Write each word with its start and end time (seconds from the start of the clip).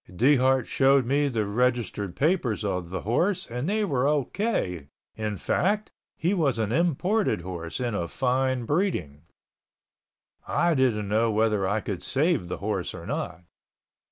Dehart 0.09 0.65
showed 0.65 1.05
me 1.05 1.27
the 1.27 1.45
registered 1.45 2.15
papers 2.15 2.63
of 2.65 2.89
the 2.89 3.01
horse 3.01 3.45
and 3.45 3.69
they 3.69 3.85
were 3.85 4.07
O.K., 4.07 4.87
in 5.15 5.37
fact, 5.37 5.91
he 6.17 6.33
was 6.33 6.57
an 6.57 6.71
imported 6.71 7.41
horse 7.41 7.79
and 7.79 7.95
of 7.95 8.09
fine 8.09 8.65
breeding. 8.65 9.21
I 10.47 10.73
didn't 10.73 11.07
know 11.07 11.31
whether 11.31 11.67
I 11.67 11.81
could 11.81 12.01
save 12.01 12.47
the 12.47 12.57
horse 12.57 12.95
or 12.95 13.05
not. 13.05 13.43